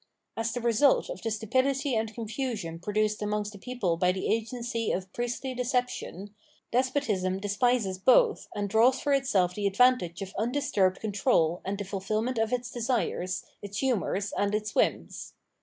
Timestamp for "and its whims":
14.35-15.33